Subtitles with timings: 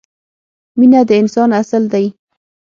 [0.79, 2.05] مینه د انسان اصل دی.